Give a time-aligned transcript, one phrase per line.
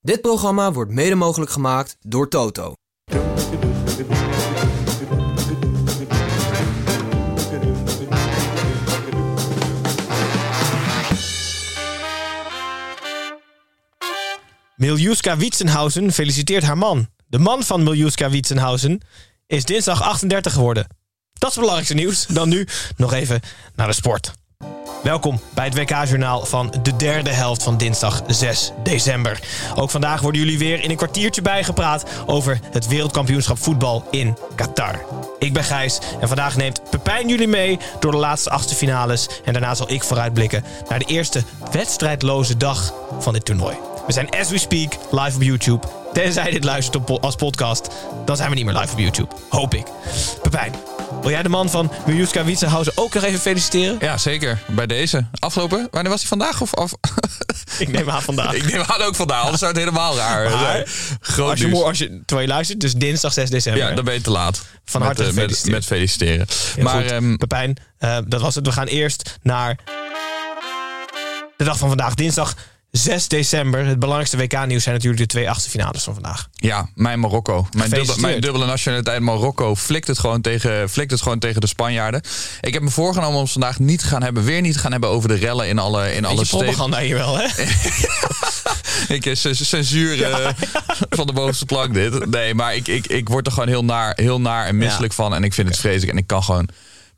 [0.00, 2.72] Dit programma wordt mede mogelijk gemaakt door Toto.
[14.76, 17.08] Miljuska Witsenhausen feliciteert haar man.
[17.26, 19.00] De man van Miljuska Witsenhausen
[19.46, 20.86] is dinsdag 38 geworden.
[21.32, 22.26] Dat is het belangrijkste nieuws.
[22.26, 23.40] Dan nu nog even
[23.74, 24.32] naar de sport.
[25.02, 29.40] Welkom bij het WK-journaal van de derde helft van dinsdag 6 december.
[29.74, 35.04] Ook vandaag worden jullie weer in een kwartiertje bijgepraat over het wereldkampioenschap voetbal in Qatar.
[35.38, 39.28] Ik ben Gijs en vandaag neemt Pepijn jullie mee door de laatste achtste finales.
[39.44, 43.76] En daarna zal ik vooruitblikken naar de eerste wedstrijdloze dag van dit toernooi.
[44.06, 45.86] We zijn as we speak live op YouTube.
[46.12, 47.88] Tenzij dit luistert als podcast,
[48.24, 49.34] dan zijn we niet meer live op YouTube.
[49.48, 49.86] Hoop ik.
[50.42, 50.72] Pepijn,
[51.20, 53.96] wil jij de man van Miljuska Witsenhausen ook nog even feliciteren?
[54.00, 54.58] Ja, zeker.
[54.66, 55.26] Bij deze.
[55.38, 56.60] Afgelopen, wanneer was hij vandaag?
[56.60, 56.92] Of, of?
[57.78, 58.52] Ik neem aan vandaag.
[58.52, 60.86] Ik neem aan ook vandaag, anders zou het helemaal raar Maar, zijn.
[61.20, 61.82] Groot als je, nieuws.
[61.82, 63.82] als je, terwijl je luistert, dus dinsdag 6 december.
[63.82, 64.64] Ja, dan ben je te laat.
[64.84, 66.46] Van harte eh, met, met feliciteren.
[66.80, 68.66] Maar ehm, Pepijn, eh, dat was het.
[68.66, 69.78] We gaan eerst naar
[71.56, 72.54] de dag van vandaag, dinsdag
[72.90, 73.86] 6 december.
[73.86, 76.48] Het belangrijkste WK-nieuws zijn natuurlijk de twee achtste finales van vandaag.
[76.52, 77.66] ja, mijn Marokko.
[77.76, 81.66] Mijn, dubbel, mijn dubbele nationaliteit Marokko flikt het, gewoon tegen, flikt het gewoon tegen de
[81.66, 82.22] Spanjaarden.
[82.60, 85.10] Ik heb me voorgenomen om vandaag niet te gaan hebben, weer niet te gaan hebben
[85.10, 86.66] over de rellen in alle, in alle steden.
[86.66, 87.46] propaganda hier wel, hè?
[89.08, 90.48] Ik is censuur eh,
[91.10, 92.30] van de bovenste plank dit.
[92.30, 95.34] Nee, maar ik, ik, ik word er gewoon heel naar, heel naar en misselijk van.
[95.34, 96.12] En ik vind het vreselijk.
[96.12, 96.68] En ik kan gewoon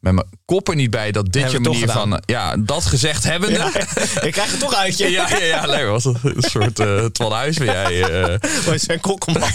[0.01, 2.13] met mijn kop er niet bij dat dit je manier van...
[2.17, 3.59] eh, Ja, dat gezegd hebbende...
[3.59, 3.67] Ja,
[4.27, 5.11] ik krijg het toch uit je.
[5.11, 5.91] Ja, ja, ja, lekker.
[5.91, 8.03] Was een soort uh, Twan Huis ben jij.
[8.03, 8.51] eh.
[8.67, 9.49] Wij zijn kokkelman.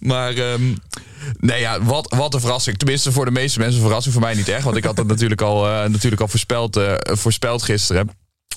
[0.00, 0.74] Maar ehm,
[1.38, 2.78] nee, ja, wat, wat een verrassing.
[2.78, 4.14] Tenminste, voor de meeste mensen een verrassing.
[4.14, 4.64] Voor mij niet echt.
[4.64, 8.10] Want ik had het natuurlijk al, eh, natuurlijk al voorspeld, eh, voorspeld gisteren.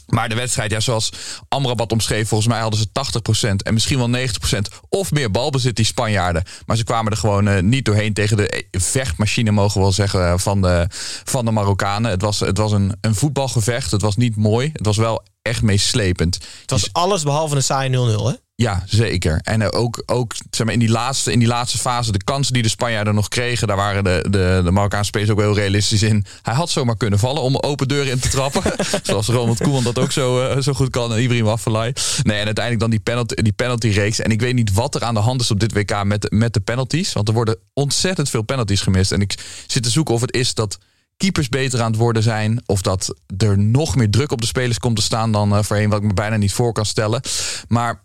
[0.08, 1.12] Maar de wedstrijd, ja, zoals
[1.48, 5.86] Amrabat omschreef, volgens mij hadden ze 80% en misschien wel 90% of meer balbezit, die
[5.86, 6.44] Spanjaarden.
[6.66, 10.28] Maar ze kwamen er gewoon eh, niet doorheen tegen de vechtmachine, mogen we wel zeggen,
[10.28, 10.86] eh, van de,
[11.24, 12.12] van de Marokkanen.
[12.12, 13.92] Het was, het was een, een voetbalgevecht.
[13.92, 14.70] Het was niet mooi.
[14.74, 16.36] Het was wel echt meeslepend.
[16.62, 18.34] Het was alles behalve een saaie 0-0, hè?
[18.56, 19.40] Ja, zeker.
[19.44, 22.54] En eh, ook, ook zeg maar, in, die laatste, in die laatste fase, de kansen
[22.54, 26.04] die de Spanjaarden nog kregen, daar waren de, de, de Marokkaanse spelers ook heel realistisch
[26.04, 26.26] in.
[26.42, 28.62] Hij had zomaar kunnen vallen om open deuren in te trappen.
[29.04, 31.14] Zoals Ronald Koeman dat ook zo, eh, zo goed kan.
[31.14, 31.96] En Ibrahim Afellay.
[32.24, 34.20] Nee, en uiteindelijk dan die penalty, die penalty reeks.
[34.20, 36.54] En ik weet niet wat er aan de hand is op dit WK met, met
[36.54, 37.14] de penalties.
[37.14, 39.12] Want er worden ontzettend veel penalties gemist.
[39.12, 39.36] En ik
[39.68, 40.78] zit te zoeken of het is dat
[41.18, 42.62] keepers beter aan het worden zijn.
[42.66, 45.90] Of dat er nog meer druk op de spelers komt te staan dan eh, voorheen.
[45.90, 47.22] Wat ik me bijna niet voor kan stellen.
[47.68, 48.04] Maar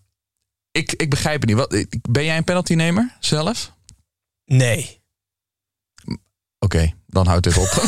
[0.77, 1.59] ik, ik begrijp het niet.
[1.59, 3.73] Wat, ben jij een penaltynemer zelf?
[4.45, 5.01] Nee.
[6.59, 7.73] Oké, dan houdt dit op.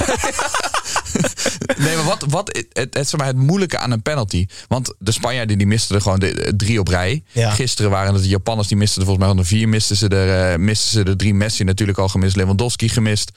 [1.85, 4.47] nee, maar wat, wat het, het, het, het moeilijke aan een penalty.
[4.69, 7.23] Want de Spanjaarden die misten er gewoon de, drie op rij.
[7.33, 7.51] Ja.
[7.51, 9.69] Gisteren waren het de Japanners die misten er volgens mij van de vier.
[9.69, 11.35] Misten ze er, uh, misten ze er drie.
[11.35, 12.37] Messi natuurlijk al gemist.
[12.37, 13.31] Lewandowski gemist.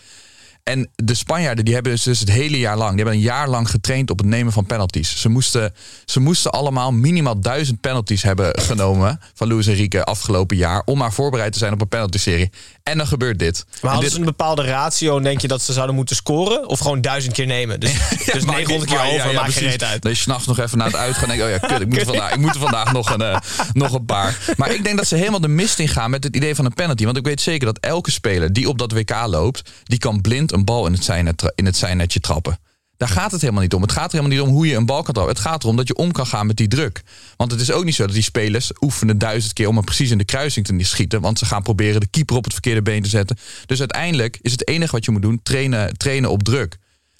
[0.63, 3.49] En de Spanjaarden die hebben dus, dus het hele jaar lang, die hebben een jaar
[3.49, 5.21] lang getraind op het nemen van penalties.
[5.21, 5.73] Ze moesten,
[6.05, 10.81] ze moesten allemaal minimaal duizend penalties hebben genomen van Luis Enrique afgelopen jaar.
[10.85, 12.49] Om maar voorbereid te zijn op een penalty-serie.
[12.83, 13.65] En dan gebeurt dit.
[13.65, 16.15] Maar En hadden dit ze een bepaalde ratio en denk je dat ze zouden moeten
[16.15, 16.67] scoren?
[16.67, 17.79] Of gewoon duizend keer nemen?
[17.79, 17.93] Dus,
[18.33, 19.61] dus 900 keer over, maakt geen precies.
[19.61, 20.01] reet uit.
[20.01, 21.43] Dat je s'nachts nog even naar het uitgaan denkt...
[21.43, 23.37] oh ja, kut, ik moet, er vandaag, ik moet er vandaag nog een, uh,
[23.73, 24.37] nog een paar.
[24.57, 26.73] Maar ik denk dat ze helemaal de mist in gaan met het idee van een
[26.73, 27.05] penalty.
[27.05, 29.71] Want ik weet zeker dat elke speler die op dat WK loopt...
[29.83, 32.59] die kan blind een bal in het zijnet, in het zijnetje trappen.
[33.01, 33.81] Daar gaat het helemaal niet om.
[33.81, 35.35] Het gaat er helemaal niet om hoe je een bal kan trappen.
[35.35, 37.01] Het gaat erom dat je om kan gaan met die druk.
[37.37, 40.11] Want het is ook niet zo dat die spelers oefenen duizend keer om hem precies
[40.11, 41.21] in de kruising te schieten.
[41.21, 43.37] Want ze gaan proberen de keeper op het verkeerde been te zetten.
[43.65, 46.77] Dus uiteindelijk is het enige wat je moet doen trainen, trainen op druk.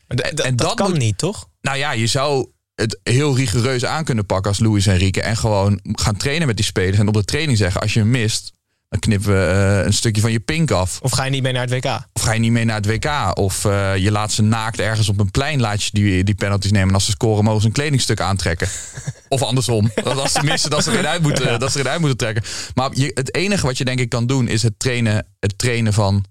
[0.08, 1.48] En, en dat, dat, kan moet, niet, toch?
[1.62, 5.22] Nou ja, je zou het heel rigoureus aan kunnen pakken als Luis Enrique.
[5.22, 6.98] En gewoon gaan trainen met die spelers.
[6.98, 8.52] En op de training zeggen, als je hem mist,
[8.92, 11.00] dan knippen we uh, een stukje van je pink af.
[11.02, 11.86] Of ga je niet mee naar het WK?
[12.14, 13.38] Of ga je niet mee naar het WK?
[13.38, 16.72] Of uh, je laat ze naakt ergens op een plein laat je die, die penalties
[16.72, 16.88] nemen.
[16.88, 18.68] En als ze scoren mogen ze een kledingstuk aantrekken.
[19.30, 19.92] of andersom.
[19.96, 22.44] Dat als ze missen, dat ze erin uit moeten, dat ze erin uit moeten trekken.
[22.76, 25.94] Maar je, het enige wat je denk ik kan doen is het trainen, het trainen
[25.94, 26.26] van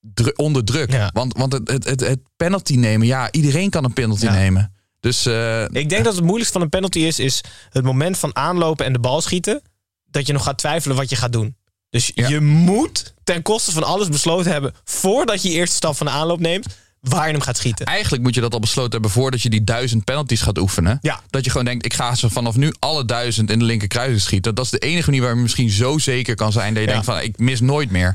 [0.00, 0.92] dru onder druk.
[0.92, 1.10] Ja.
[1.12, 4.32] Want, want het, het, het, het penalty nemen, ja, iedereen kan een penalty Ja.
[4.32, 4.74] nemen.
[5.00, 7.40] Dus eh, Ik denk dat het moeilijkste van een penalty is, is
[7.70, 9.62] het moment van aanlopen en de bal schieten.
[10.04, 11.56] Dat je nog gaat twijfelen wat je gaat doen.
[11.90, 12.28] Dus Ja.
[12.28, 16.12] je moet ten koste van alles besloten hebben, voordat je je eerste stap van de
[16.12, 16.66] aanloop neemt,
[17.00, 17.86] waar je hem gaat schieten.
[17.86, 20.98] eigenlijk moet je dat al besloten hebben voordat je die duizend penalties gaat oefenen.
[21.02, 21.20] Ja.
[21.30, 24.20] Dat je gewoon denkt, ik ga ze vanaf nu alle duizend in de linker kruising
[24.20, 24.54] schieten.
[24.54, 26.94] Dat is de enige manier waar je misschien zo zeker kan zijn dat je Ja.
[26.94, 28.14] denkt van, ik mis nooit meer.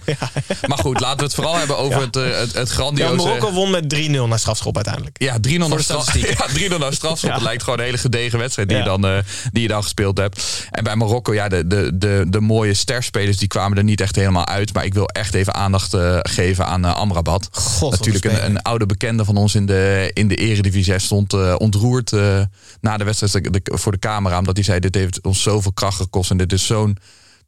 [0.68, 3.16] Maar goed, laten we het vooral hebben over het, eh, het, het Ja, grandioze...
[3.16, 5.16] Marokko won met 3-0 naar strafschop uiteindelijk.
[5.22, 6.14] Ja, 3-0 naar straf.
[6.16, 7.30] Ja, 3-0 naar strafschop.
[7.30, 7.36] Ja.
[7.36, 8.84] Het lijkt gewoon een hele gedegen wedstrijd die, Ja.
[8.84, 9.18] je, dan, eh,
[9.52, 10.66] die je dan gespeeld hebt.
[10.72, 14.16] En bij Marokko, ja, de, de, de, de mooie sterspelers die kwamen er niet echt
[14.16, 14.74] helemaal uit.
[14.74, 17.48] Maar ik wil echt even aandacht eh, geven aan Amrabat.
[17.52, 21.00] God, Natuurlijk een een oude bekende van ons in de, in de eredivisie.
[21.00, 22.42] Stond eh, ontroerd eh,
[22.82, 24.38] na de wedstrijd voor de camera.
[24.38, 26.32] Omdat hij zei, dit heeft ons zoveel kracht gekost.
[26.32, 26.98] En dit is zo'n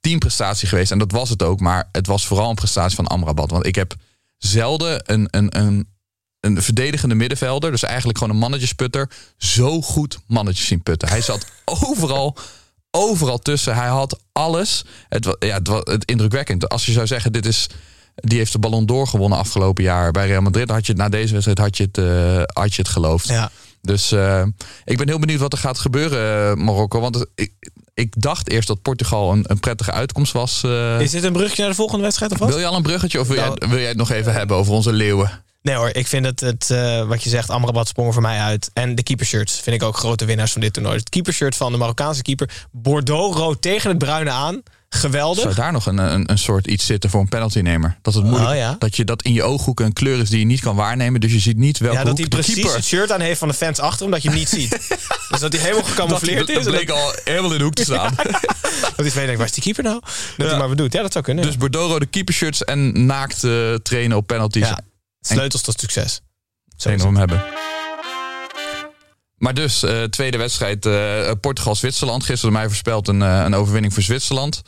[0.01, 0.91] teamprestatie geweest.
[0.91, 1.59] En dat was het ook.
[1.59, 3.51] Maar het was vooral een prestatie van Amrabat.
[3.51, 3.95] Want ik heb
[4.37, 5.87] zelden een, een, een,
[6.39, 11.07] een verdedigende middenvelder, dus eigenlijk gewoon een mannetjesputter, zo goed mannetjes zien putten.
[11.09, 11.45] Hij zat
[11.87, 12.37] overal,
[12.91, 13.75] overal tussen.
[13.75, 14.85] Hij had alles.
[15.09, 16.69] Het, ja, het het indrukwekkend.
[16.69, 17.67] Als je zou zeggen, dit is,
[18.21, 21.09] die heeft de Ballon d'Or gewonnen afgelopen jaar bij Real Madrid, had je het na
[21.09, 23.27] deze wedstrijd had je het, eh, had je het geloofd.
[23.27, 23.51] Ja.
[23.81, 24.43] Dus eh,
[24.85, 26.99] ik ben heel benieuwd wat er gaat gebeuren, eh, Marokko.
[26.99, 27.51] Want het- ik,
[27.93, 30.63] ik dacht eerst dat Portugal een, een prettige uitkomst was.
[30.99, 32.49] Is dit een brugje naar de volgende wedstrijd of wat?
[32.49, 34.57] wil je al een bruggetje of wil, Nou- jij, wil jij het nog even hebben
[34.57, 35.43] over onze leeuwen?
[35.61, 36.67] Nee hoor, ik vind het, het
[37.07, 38.69] wat je zegt, Amrabat sprong voor mij uit.
[38.73, 40.97] En de keepershirts vind ik ook grote winnaars van dit toernooi.
[40.97, 42.65] Het keepershirt van de Marokkaanse keeper.
[42.71, 44.61] Bordeaux rood tegen het bruine aan.
[44.89, 45.43] Geweldig.
[45.43, 47.97] Zou daar nog een, een, een soort iets zitten voor een penaltynemer?
[48.01, 48.75] Dat het moeilijk Oh, ja.
[48.79, 51.21] dat je dat in je ooghoeken een kleur is die je niet kan waarnemen.
[51.21, 52.75] Dus je ziet niet welke Ja, dat hij precies keeper.
[52.75, 54.69] het shirt aan heeft van de fans achter hem, dat je hem niet ziet.
[55.29, 56.65] dus dat hij helemaal Dat, gecamoufleerd dat, is.
[56.65, 58.13] en bleek al helemaal in de hoek te staan.
[58.15, 58.25] Dat,
[59.05, 60.01] dat hij denkt, waar is die keeper nou?
[60.37, 60.93] Dat hij maar bedoelt.
[60.93, 61.43] Ja, dat zou kunnen.
[61.45, 63.39] Dus Bordeaux de keepershirts en naakt
[63.83, 64.67] trainen op penalties.
[64.67, 64.79] ja.
[65.19, 66.13] Sleutels tot succes.
[66.13, 66.21] Zo
[66.77, 67.17] Zo is we het.
[67.17, 67.66] hem hebben.
[69.37, 72.23] Maar dus, eh, tweede wedstrijd eh, Portugal-Zwitserland.
[72.23, 74.61] Gisteren mij voorspeld een, eh, een overwinning voor Zwitserland.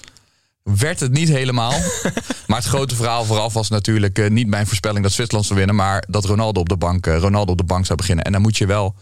[0.63, 1.71] Werd het niet helemaal.
[2.48, 5.75] maar het grote verhaal vooraf was natuurlijk niet mijn voorspelling dat Zwitserland zou winnen.
[5.75, 8.25] Maar dat Ronaldo op de bank, Ronaldo op de bank zou beginnen.
[8.25, 8.95] En dan moet je wel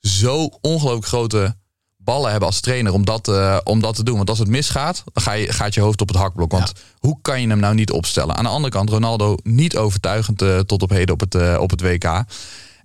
[0.00, 1.56] zo ongelooflijk grote
[1.96, 3.30] ballen hebben als trainer om dat,
[3.64, 4.16] om dat te doen.
[4.16, 6.52] Want als het misgaat, dan ga je, gaat je hoofd op het hakblok.
[6.52, 8.36] Want hoe kan je hem nou niet opstellen?
[8.36, 12.04] Aan de andere kant, Ronaldo niet overtuigend tot op heden op het, op het WK.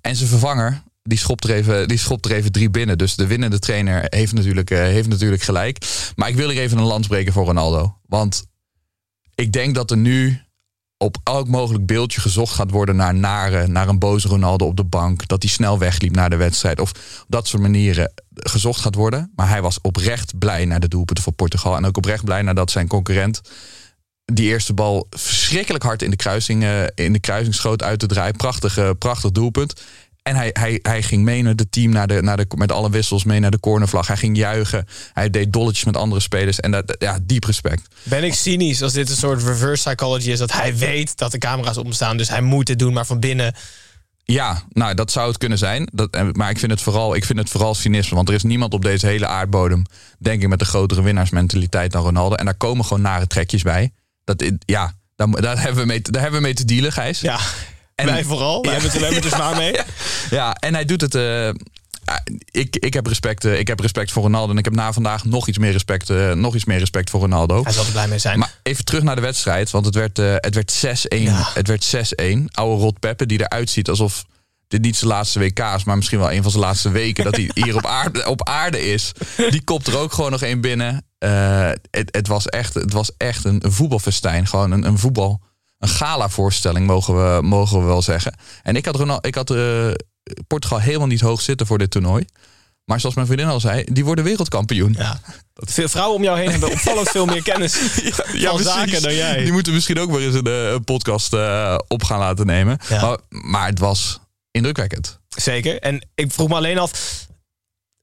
[0.01, 2.97] En zijn vervanger, die schopt, er even, die schopt er even drie binnen.
[2.97, 5.77] Dus de winnende trainer heeft natuurlijk, eh, heeft natuurlijk gelijk.
[6.15, 7.97] Maar ik wil hier even een lans breken voor Ronaldo.
[8.07, 8.45] Want
[9.35, 10.41] ik denk dat er nu
[10.97, 14.83] op elk mogelijk beeldje gezocht gaat worden naar nare, naar een boze Ronaldo op de
[14.83, 15.27] bank.
[15.27, 16.79] Dat hij snel wegliep naar de wedstrijd.
[16.79, 19.31] Of op dat soort manieren gezocht gaat worden.
[19.35, 21.75] Maar hij was oprecht blij naar de doelpunten voor Portugal.
[21.75, 23.41] En ook oprecht blij nadat zijn concurrent
[24.25, 28.05] die eerste bal verschrikkelijk hard in de kruising, eh, in de kruising schoot uit te
[28.05, 28.35] draaien.
[28.35, 29.81] Prachtig, prachtig doelpunt.
[30.23, 32.89] En hij, hij, hij ging mee naar het team, naar de, naar de, met alle
[32.89, 34.07] wissels mee naar de cornervlag.
[34.07, 34.87] Hij ging juichen.
[35.13, 36.59] Hij deed dolletjes met andere spelers.
[36.59, 37.95] En dat, ja, diep respect.
[38.03, 40.39] Ben ik cynisch als dit een soort reverse psychology is?
[40.39, 42.17] Dat hij weet dat de camera's op hem staan.
[42.17, 43.55] Dus hij moet dit doen, maar van binnen...
[44.23, 45.89] Ja, nou, dat zou het kunnen zijn.
[45.93, 48.15] Dat, maar ik vind, het vooral, ik vind het vooral cynisme.
[48.15, 49.83] Want er is niemand op deze hele aardbodem,
[50.19, 52.35] denk ik, met een grotere winnaarsmentaliteit dan Ronaldo.
[52.35, 53.91] En daar komen gewoon nare trekjes bij.
[54.23, 57.19] Dat, ja, daar, daar, hebben we mee, daar hebben we mee te dealen, Gijs.
[57.19, 57.39] Ja,
[58.01, 58.61] En- wij vooral.
[58.61, 59.75] Wij hebben het, er zwaar mee.
[60.29, 61.15] Ja, en hij doet het.
[61.15, 61.49] eh,
[62.51, 64.51] ik, ik, heb respect, eh, ik heb respect voor Ronaldo.
[64.51, 67.19] En ik heb na vandaag nog iets meer respect, eh, nog iets meer respect voor
[67.19, 67.63] Ronaldo.
[67.63, 68.39] Hij zal er blij mee zijn.
[68.39, 69.71] Maar even terug naar de wedstrijd.
[69.71, 71.21] Want het werd, het werd 6-1.
[71.21, 71.49] Ja.
[71.53, 72.47] Het werd 6-1.
[72.51, 74.25] Oude Rot Peppe die eruit ziet alsof
[74.67, 75.83] dit niet zijn laatste WK is.
[75.83, 77.23] Maar misschien wel een van zijn laatste weken.
[77.23, 79.11] dat hij hier op aarde, op aarde is.
[79.49, 81.05] Die kopt er ook gewoon nog één binnen.
[81.91, 84.47] Het, het was echt, het was echt een, een voetbalfestijn.
[84.47, 85.41] Gewoon een, een voetbal...
[85.81, 88.35] Een gala-voorstelling, mogen we, mogen we wel zeggen.
[88.63, 89.91] En ik had, Ronaldo, ik had eh,
[90.47, 92.25] Portugal helemaal niet hoog zitten voor dit toernooi.
[92.85, 94.95] Maar zoals mijn vriendin al zei, die worden wereldkampioen.
[94.97, 95.19] Ja.
[95.53, 98.63] Veel vrouwen om jou heen hebben opvallend veel meer kennis van precies.
[98.63, 99.43] zaken dan jij.
[99.43, 102.77] Die moeten misschien ook maar eens een, eh, een podcast eh, op gaan laten nemen.
[102.89, 103.01] Ja.
[103.01, 104.19] Maar, maar het was
[104.51, 105.19] indrukwekkend.
[105.27, 105.79] Zeker.
[105.79, 106.91] En ik vroeg me alleen af,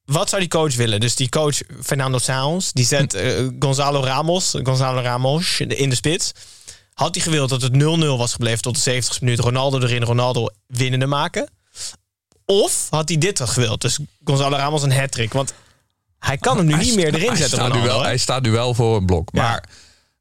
[0.05, 1.01] wat zou die coach willen?
[1.01, 6.33] Dus die coach Fernando Saons, die zet eh, Gonzalo Ramos, Gonzalo Ramos in de spits.
[6.99, 7.77] Had hij gewild dat het 0-0
[8.17, 11.49] was gebleven tot de 70ste minuut, Ronaldo erin, Ronaldo winnende maken?
[12.45, 13.81] Of had hij dit gewild?
[13.81, 15.33] Dus Gonzalo Ramos een hat-trick.
[15.33, 15.55] Want
[16.19, 18.03] hij kan hem nu niet meer erin hij zetten, Staat Ronaldo.
[18.03, 19.29] hij staat nu wel voor een blok.
[19.33, 19.43] Ja.
[19.43, 19.65] Maar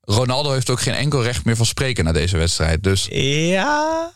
[0.01, 2.83] Ronaldo heeft ook geen enkel recht meer van spreken na deze wedstrijd.
[2.83, 4.11] Dus Ja,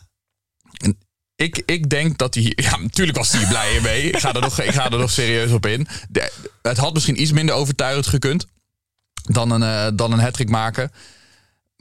[1.34, 2.52] ik, ik denk dat hij...
[2.56, 4.02] Ja, natuurlijk was hij blij mee.
[4.02, 5.86] Ik ga er nog, ik ga er nog serieus op in.
[6.08, 8.46] De- het had misschien iets minder overtuigend gekund
[9.22, 10.90] dan een, eh, dan een hat maken.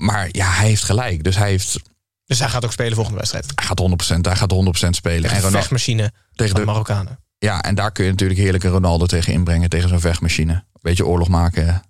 [0.02, 1.24] Maar ja, hij heeft gelijk.
[1.24, 1.80] Dus hij, heeft,
[2.26, 3.46] dus hij gaat ook spelen volgende wedstrijd.
[3.56, 3.82] hij gaat
[4.18, 4.54] 100%, hij gaat
[4.86, 5.30] 100% spelen.
[5.30, 7.20] Tegen En vechtmachine tegen de Marokkanen.
[7.38, 10.64] Ja, en daar kun je natuurlijk heerlijk een Ronaldo tegen inbrengen, tegen zo'n vechtmachine.
[10.82, 11.82] Beetje oorlog maken,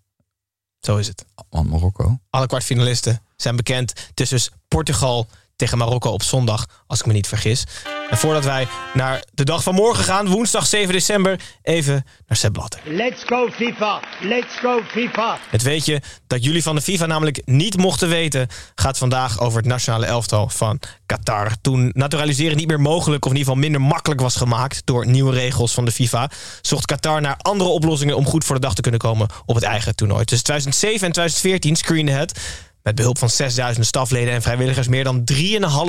[0.80, 1.26] Zo is het.
[1.50, 2.20] want Marokko.
[2.30, 4.08] Alle kwartfinalisten zijn bekend.
[4.08, 5.28] Het is dus Portugal
[5.62, 7.64] tegen Marokko op zondag, als ik me niet vergis.
[8.10, 12.54] En voordat wij naar de dag van morgen gaan, woensdag 7 december, even naar Sepp
[12.54, 12.80] Blatter.
[12.84, 14.00] Let's go FIFA!
[14.22, 15.38] Let's go FIFA!
[15.50, 19.68] Het weetje dat jullie van de FIFA namelijk niet mochten weten, gaat vandaag over het
[19.68, 21.52] nationale elftal van Qatar.
[21.62, 25.34] Toen naturaliseren niet meer mogelijk, of in ieder geval minder makkelijk was gemaakt door nieuwe
[25.34, 26.30] regels van de FIFA,
[26.62, 29.64] zocht Qatar naar andere oplossingen om goed voor de dag te kunnen komen op het
[29.64, 30.26] eigen toernooi.
[30.26, 32.40] Tussen 2007 en 2014 screende het
[32.84, 35.24] met behulp van 6000 stafleden en vrijwilligers meer dan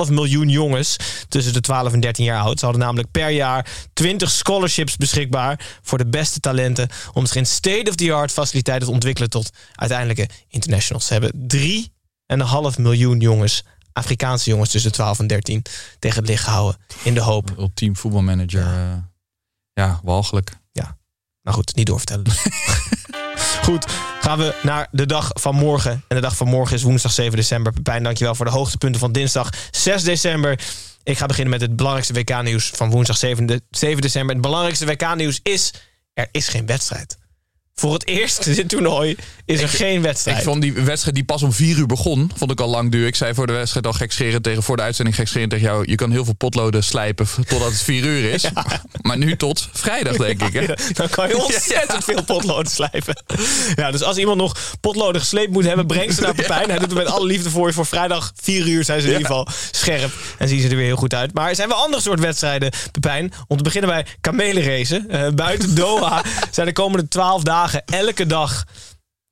[0.07, 0.95] 3,5 miljoen jongens
[1.27, 2.59] tussen de 12 en 13 jaar oud.
[2.59, 7.45] Ze hadden namelijk per jaar 20 scholarships beschikbaar voor de beste talenten om zich in
[7.45, 11.05] state-of-the-art faciliteiten te ontwikkelen tot uiteindelijke internationals.
[11.05, 11.47] Ze hebben
[12.75, 15.65] 3,5 miljoen jongens, Afrikaanse jongens tussen de 12 en 13,
[15.99, 17.53] tegen het licht gehouden in de hoop.
[17.57, 18.61] Ultiem voetbalmanager.
[18.61, 19.09] Ja,
[19.73, 20.57] ja walgelijk.
[20.71, 20.97] Ja,
[21.41, 22.25] nou goed, niet doorvertellen.
[23.63, 23.85] Goed,
[24.21, 25.91] gaan we naar de dag van morgen.
[25.91, 27.73] En de dag van morgen is woensdag 7 december.
[27.73, 30.59] Pepijn, dankjewel voor de hoogtepunten van dinsdag 6 december.
[31.03, 34.33] Ik ga beginnen met het belangrijkste WK-nieuws van woensdag 7, de- 7 december.
[34.35, 35.73] Het belangrijkste WK-nieuws is...
[36.13, 37.17] er is geen wedstrijd.
[37.75, 39.15] Voor het eerst in dit toernooi
[39.45, 40.37] is er geen wedstrijd.
[40.37, 43.07] Ik vond die wedstrijd die pas om vier uur begon, vond ik al lang duur.
[43.07, 45.83] Ik zei voor de wedstrijd al gekscherend tegen, voor de uitzending gekscherend tegen jou.
[45.87, 48.45] Je kan heel veel potloden slijpen totdat het vier uur is.
[49.01, 50.53] Maar nu tot vrijdag, denk ik.
[50.53, 50.65] Hè?
[50.93, 53.23] Dan kan je ontzettend veel potloden slijpen.
[53.75, 56.69] Ja, dus als iemand nog potloden gesleept moet hebben, breng ze naar Pepijn.
[56.69, 57.73] Hij doet het met alle liefde voor je.
[57.73, 60.11] Voor vrijdag 4 uur zijn ze in ieder geval scherp.
[60.37, 61.33] En zien ze er weer heel goed uit.
[61.33, 63.33] Maar er zijn wel andere soort wedstrijden, Pepijn.
[63.47, 65.09] Om te beginnen bij kamelenracen.
[65.09, 68.65] Eh, buiten Doha zijn de komende 12 dagen elke dag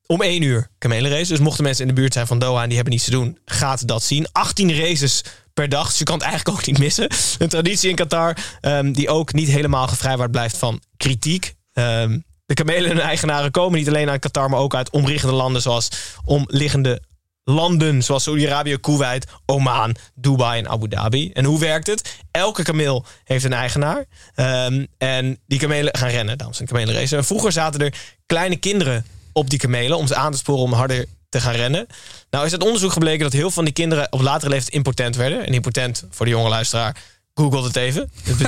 [0.06, 1.28] om 1 uur kamelenrace.
[1.28, 3.38] Dus mochten mensen in de buurt zijn van Doha en die hebben niets te doen,
[3.44, 4.26] gaat dat zien.
[4.32, 5.24] 18 races
[5.54, 7.10] per dag, dus je kan het eigenlijk ook niet missen.
[7.38, 11.54] Een traditie in Qatar ehm, die ook niet helemaal gevrijwaard blijft van kritiek.
[11.72, 15.62] Ehm, de kamelen en eigenaren komen niet alleen uit Qatar, maar ook uit omliggende landen
[15.62, 15.88] zoals
[16.24, 17.02] omliggende
[17.44, 21.30] landen zoals Saudi-Arabië, Kuwait, Oman, Dubai en Abu Dhabi.
[21.32, 22.14] En hoe werkt het?
[22.30, 24.04] Elke kameel heeft een eigenaar.
[24.34, 27.16] Ehm, en die kamelen gaan rennen, dames en kamelenrace.
[27.16, 27.94] En vroeger zaten er
[28.26, 31.86] kleine kinderen op die kamelen om ze aan te sporen om harder te gaan rennen.
[32.30, 35.16] Nou is uit onderzoek gebleken dat heel veel van die kinderen op latere leeftijd impotent
[35.16, 35.46] werden.
[35.46, 36.96] En impotent, voor de jonge luisteraar,
[37.34, 38.10] google het even.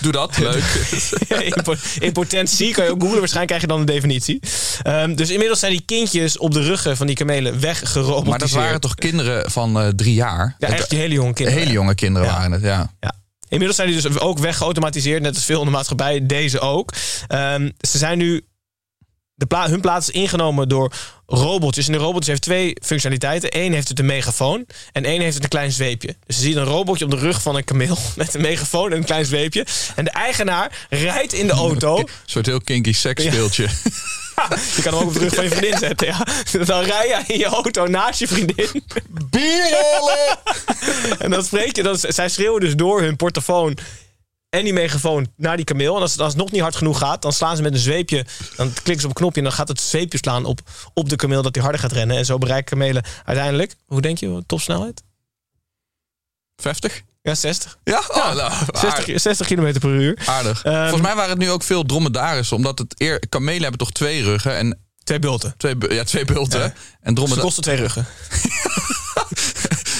[0.00, 0.62] Doe dat, leuk.
[1.28, 3.18] Ja, impo- Impotentie kan je ook googlen.
[3.18, 4.40] Waarschijnlijk krijg je dan een definitie.
[4.82, 8.28] Ehm, dus inmiddels zijn die kindjes op de ruggen van die kamelen weggerobotiseerd.
[8.28, 10.56] Maar dat waren toch kinderen van eh, drie jaar?
[10.58, 11.60] Ja, echt hele jonge kinderen.
[11.60, 12.34] Hele jonge kinderen Ja.
[12.34, 12.90] waren het, ja.
[13.00, 13.12] Ja.
[13.48, 16.26] Inmiddels zijn die dus ook weggeautomatiseerd, net als veel in de maatschappij.
[16.26, 16.92] Deze ook.
[17.28, 18.44] Ehm, ze zijn nu.
[19.36, 20.92] De pla hun plaats is ingenomen door
[21.26, 21.86] robotjes.
[21.86, 23.56] En de robotjes heeft twee functionaliteiten.
[23.58, 26.16] Eén heeft het een megafoon en één heeft het een klein zweepje.
[26.26, 28.96] Dus je ziet een robotje op de rug van een kameel met een megafoon en
[28.96, 29.66] een klein zweepje.
[29.96, 31.96] En de eigenaar rijdt in de auto.
[31.96, 33.68] Een soort heel kinky seksspeeltje.
[34.76, 36.06] Je kan hem ook op de rug van je vriendin zetten.
[36.06, 36.24] Ja.
[36.64, 38.84] Dan rij je in je auto naast je vriendin.
[41.18, 43.76] En dan spreek je, dan, zij schreeuwen dus door hun portofoon
[44.54, 45.94] en die megafoon naar die kameel.
[45.96, 47.78] En als het, als het nog niet hard genoeg gaat, dan slaan ze met een
[47.78, 48.26] zweepje.
[48.56, 50.60] Dan klikken ze op een knopje en dan gaat het zweepje slaan op,
[50.94, 52.16] op de kameel dat hij harder gaat rennen.
[52.16, 55.02] En zo bereiken kamelen uiteindelijk, hoe denk je, topsnelheid?
[56.56, 57.02] 50?
[57.22, 57.78] Ja, 60.
[57.84, 58.02] Ja?
[58.08, 60.18] Oh, nou, 60, 60 km per uur.
[60.26, 60.64] Aardig.
[60.64, 62.56] Ehm, Volgens mij waren het nu ook veel dromedarissen.
[62.56, 65.54] Omdat het eer, kamelen hebben toch twee ruggen en Twee bulten.
[65.56, 66.60] twee, ja, twee bulten.
[66.60, 66.72] Ja.
[67.00, 68.06] En, kosten twee ruggen.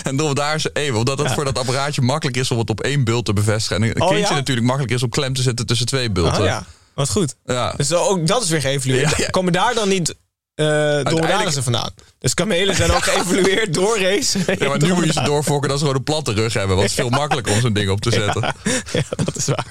[0.04, 0.98] en dromedarissen even.
[0.98, 3.76] Omdat het voor dat apparaatje makkelijk is om het op één bult te bevestigen.
[3.82, 6.40] En een Oh, kindje natuurlijk makkelijk is om klem te zetten tussen twee bulten.
[6.40, 7.34] Ah, ja, wat goed.
[7.44, 7.72] Ja.
[7.76, 9.30] Dus ook dat is weer geëvalueerd.
[9.30, 10.08] Komen daar dan niet
[10.54, 11.90] uh, dromedarissen vandaan?
[12.24, 14.38] Dus kamelen zijn ook geëvalueerd door race.
[14.58, 16.76] Ja, maar nu moet je ze doorfokken dat ze gewoon een platte rug hebben.
[16.76, 18.42] Het is veel makkelijker om zo'n ding op te zetten.
[18.92, 19.66] Ja, dat is waar.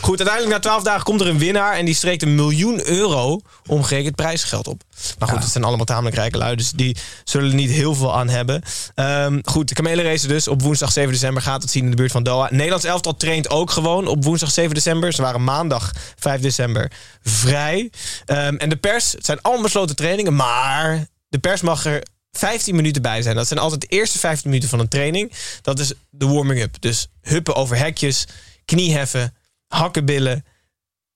[0.00, 3.40] Goed, uiteindelijk na 12 dagen komt er een winnaar en die streekt een miljoen euro
[3.66, 4.82] omgerekend prijsgeld op.
[5.18, 8.16] Maar goed, het zijn allemaal tamelijk rijke lui, dus die zullen er niet heel veel
[8.16, 8.62] aan hebben.
[8.94, 12.12] Um, goed, de kamelenrace dus op woensdag 7 december gaat het zien in de buurt
[12.12, 12.48] van Doha.
[12.50, 15.12] Nederlands elftal traint ook gewoon op woensdag 7 december.
[15.12, 16.90] Ze waren maandag 5 december
[17.22, 17.90] vrij.
[18.26, 22.76] Um, en de pers, het zijn allemaal besloten trainingen, maar de pers mag er 15
[22.76, 23.36] minuten bij zijn.
[23.36, 25.32] Dat zijn altijd de eerste 15 minuten van een training.
[25.62, 26.80] Dat is de warming-up.
[26.80, 28.26] Dus huppen over hekjes,
[28.64, 29.34] knieheffen,
[29.66, 30.44] hakkenbillen.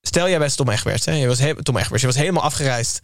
[0.00, 1.04] Stel jij bent Tom Egberts.
[1.04, 1.12] Hè?
[1.12, 2.00] Je was Tom Egberts.
[2.00, 3.00] Je was helemaal afgereisd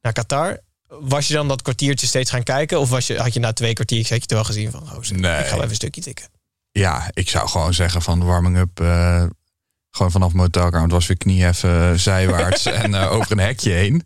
[0.00, 0.58] naar Qatar.
[0.88, 2.80] Was je dan dat kwartiertje steeds gaan kijken?
[2.80, 4.82] Of was je, had je na twee kwartiertjes had je het wel gezien van...
[4.82, 5.38] Oh, Nee.
[5.38, 6.26] ik ga wel even een stukje tikken.
[6.70, 8.80] Ja, ik zou gewoon zeggen van warming up.
[8.80, 9.24] eh,
[9.90, 10.82] gewoon vanaf mijn hotelkamer.
[10.82, 14.02] Het was weer knieheffen, zijwaarts en eh, over een hekje heen.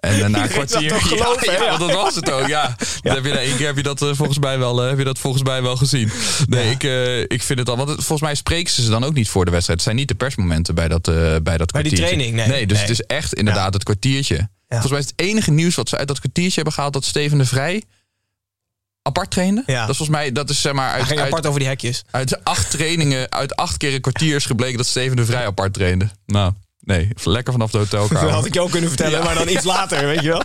[0.00, 0.88] En uh, na een kwartier.
[0.88, 1.64] toch geloven, ja, hè?
[1.64, 2.46] ja, want dat was het ook.
[2.46, 2.76] Ja.
[3.02, 5.04] Dan Heb je, één keer heb je dat, eh, volgens mij wel, eh, heb je
[5.04, 6.10] dat volgens mij wel gezien.
[6.46, 7.76] Nee, ik, eh, ik vind het al.
[7.76, 9.78] Want het- volgens mij spreken ze ze dan ook niet voor de wedstrijd.
[9.78, 12.46] Het zijn niet de persmomenten bij dat, eh, bij dat Bij die training, nee.
[12.46, 12.86] Nee, dus Nee.
[12.86, 14.48] het is echt inderdaad het kwartiertje.
[14.68, 17.38] Volgens mij is het enige nieuws wat ze uit dat kwartiertje hebben gehaald dat Steven
[17.38, 17.82] de Vrij
[19.02, 19.62] apart trainde.
[19.66, 19.80] Ja.
[19.80, 22.02] Dat is volgens mij, dat is zeg maar Hij uit, uit, apart over die hekjes.
[22.10, 25.72] uit acht trainingen, uit acht keer een kwartier is gebleken dat Steven de Vrij apart
[25.72, 26.08] trainde.
[26.26, 28.32] Nou, nee, lekker vanaf de Dat hotelkamer.
[28.32, 29.24] had ik je ook kunnen vertellen, Ja.
[29.24, 30.42] maar dan iets later, weet je wel.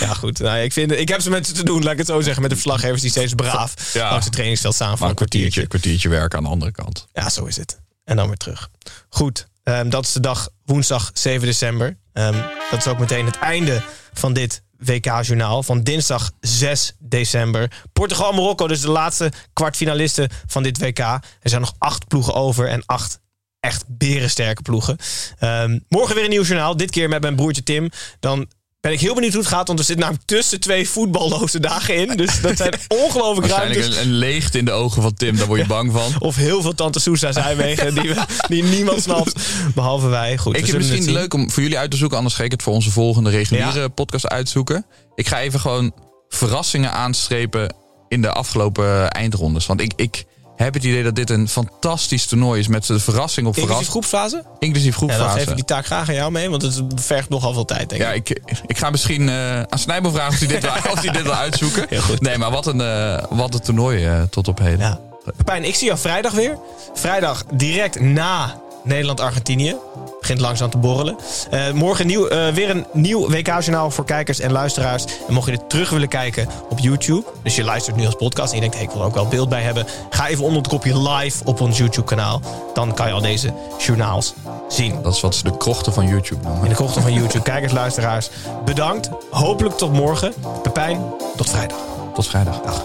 [0.00, 0.38] Ja, goed.
[0.38, 2.40] Nou, ik, vind, ik heb ze met ze te doen, laat ik het zo zeggen.
[2.42, 4.08] Met de verslaggevers die steeds braaf Ja.
[4.10, 5.60] langs het trainingsveld staan voor Maar een kwartiertje.
[5.60, 7.06] een kwartiertje werken aan de andere kant.
[7.12, 7.80] Ja, zo is het.
[8.04, 8.68] En dan weer terug.
[9.08, 11.98] Goed, ehm, dat is de dag woensdag 7 december.
[12.12, 12.36] Ehm,
[12.70, 13.82] dat is ook meteen het einde
[14.12, 17.70] van dit WK-journaal van dinsdag 6 december.
[17.92, 20.98] Portugal-Marokko, dus de laatste kwartfinalisten van dit WK.
[20.98, 23.20] Er zijn nog acht ploegen over en acht
[23.60, 24.96] echt berensterke ploegen.
[25.38, 27.90] Ehm, morgen weer een nieuw journaal, dit keer met mijn broertje Tim.
[28.20, 28.46] Dan
[28.80, 31.94] ben ik heel benieuwd hoe het gaat, want er zit namelijk tussen twee voetballoze dagen
[31.94, 32.16] in.
[32.16, 32.74] Dus dat zijn
[33.04, 34.00] ongelooflijk Waarschijnlijk ruimtes.
[34.02, 36.12] een, een leegte in de ogen van Tim, daar word je bang van.
[36.18, 38.24] Of heel veel Tante Sousa zijwegen die, we-
[38.54, 39.40] die niemand snapt,
[39.74, 40.38] behalve wij.
[40.38, 42.50] Goed, Ik vind het misschien leuk om voor jullie uit te zoeken, anders ga ik
[42.52, 43.88] het voor onze volgende reguliere Ja.
[43.88, 44.86] podcast uitzoeken.
[45.14, 45.92] Ik ga even gewoon
[46.28, 47.74] verrassingen aanstrepen
[48.08, 49.66] in de afgelopen eindrondes.
[49.66, 50.24] Want ik, ik
[50.64, 53.90] heb het idee dat dit een fantastisch toernooi is met de verrassing op Inclusief verrassing.
[53.90, 54.44] groepsfase?
[54.58, 57.52] Inclusief Ja, dan geef ik die taak graag aan jou mee, want het vergt nogal
[57.52, 58.06] veel tijd, denk ik.
[58.08, 58.30] Ja, ik,
[58.66, 61.34] ik ga misschien eh, aan Snijbo vragen of hij dit, wil- of hij dit wil
[61.34, 61.86] uitzoeken.
[61.88, 62.20] Heel goed.
[62.20, 64.78] Nee, maar wat een, eh, wat een toernooi eh, tot op heden.
[64.78, 65.00] Ja.
[65.36, 66.58] Pepijn, ik zie jou vrijdag weer.
[66.94, 69.76] Vrijdag direct na Nederland-Argentinië.
[70.20, 71.16] Begint langzaam te borrelen.
[71.50, 75.04] Eh, morgen nieuw, eh, weer een nieuw WK-journaal voor kijkers en luisteraars.
[75.04, 77.24] En mocht je dit terug willen kijken op YouTube...
[77.42, 78.76] dus je luistert nu als podcast en je denkt...
[78.76, 79.86] Hey, ik wil er ook wel beeld bij hebben...
[80.10, 82.40] ga even onder het kopje live op ons YouTube-kanaal.
[82.74, 84.34] Dan kan je al deze journaals
[84.68, 85.02] zien.
[85.02, 86.62] Dat is wat ze de krochten van YouTube noemen.
[86.62, 87.44] In de krochten van YouTube.
[87.44, 88.30] Kijkers, luisteraars,
[88.64, 89.10] bedankt.
[89.30, 90.34] Hopelijk tot morgen.
[90.62, 91.00] Pepijn,
[91.36, 91.78] tot vrijdag.
[92.14, 92.60] Tot vrijdag.
[92.60, 92.84] Dag.